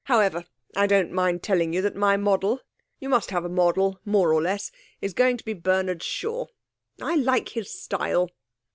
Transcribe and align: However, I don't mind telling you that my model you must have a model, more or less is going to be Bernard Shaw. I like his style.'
However, 0.05 0.45
I 0.75 0.87
don't 0.87 1.11
mind 1.11 1.43
telling 1.43 1.73
you 1.73 1.83
that 1.83 1.95
my 1.95 2.17
model 2.17 2.59
you 2.99 3.07
must 3.07 3.29
have 3.29 3.45
a 3.45 3.49
model, 3.49 3.99
more 4.03 4.33
or 4.33 4.41
less 4.41 4.71
is 4.99 5.13
going 5.13 5.37
to 5.37 5.45
be 5.45 5.53
Bernard 5.53 6.01
Shaw. 6.01 6.47
I 6.99 7.13
like 7.13 7.49
his 7.49 7.71
style.' 7.71 8.31